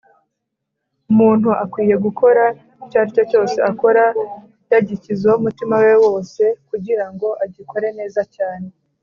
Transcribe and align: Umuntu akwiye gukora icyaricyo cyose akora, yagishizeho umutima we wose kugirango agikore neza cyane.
Umuntu 1.11 1.49
akwiye 1.63 1.95
gukora 2.05 2.43
icyaricyo 2.85 3.23
cyose 3.31 3.57
akora, 3.69 4.03
yagishizeho 4.71 5.35
umutima 5.37 5.75
we 5.83 5.93
wose 6.03 6.41
kugirango 6.69 7.27
agikore 7.45 7.87
neza 7.99 8.21
cyane. 8.35 8.67